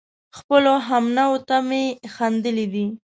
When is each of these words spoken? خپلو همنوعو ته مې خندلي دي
خپلو 0.37 0.73
همنوعو 0.89 1.37
ته 1.47 1.55
مې 1.67 1.83
خندلي 2.13 2.65
دي 2.73 2.85